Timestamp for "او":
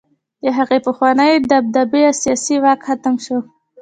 2.09-2.13